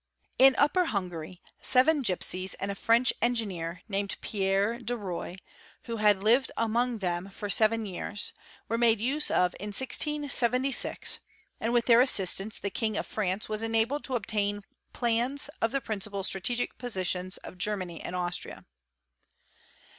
[0.39, 5.35] In Upper Hungary seven gipsies and a French Engineer named Pierre Durois
[5.83, 8.33] (who had lived among them for se ven years)
[8.67, 11.19] were made use of in 1676,
[11.59, 15.79] and with their assistance the King || France was enabled to obtained plans of the
[15.81, 18.65] principal strategic positio: of Germany and Austria.